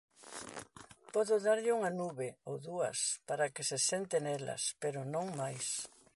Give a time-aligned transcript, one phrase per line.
[1.13, 5.67] Podo darlle unha nube ou dúas para que sente nelas, pero non máis.